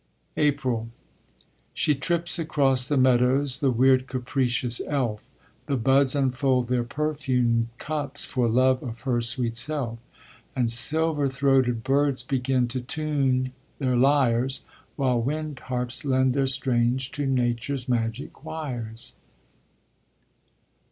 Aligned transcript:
APRIL 0.35 0.89
She 1.75 1.93
trips 1.93 2.39
across 2.39 2.87
the 2.87 2.97
meadows, 2.97 3.59
The 3.59 3.69
weird, 3.69 4.07
capricious 4.07 4.81
elf! 4.87 5.27
The 5.67 5.77
buds 5.77 6.15
unfold 6.15 6.69
their 6.69 6.83
perfumed 6.83 7.67
cups 7.77 8.25
For 8.25 8.49
love 8.49 8.81
of 8.81 9.01
her 9.01 9.21
sweet 9.21 9.55
self; 9.55 9.99
And 10.55 10.71
silver 10.71 11.27
throated 11.29 11.83
birds 11.83 12.23
begin 12.23 12.67
to 12.69 12.81
tune 12.81 13.53
their 13.77 13.95
lyres, 13.95 14.61
While 14.95 15.21
wind 15.21 15.59
harps 15.59 16.03
lend 16.03 16.33
their 16.33 16.47
strains 16.47 17.07
to 17.09 17.27
Nature's 17.27 17.87
magic 17.87 18.33
choirs. 18.33 19.13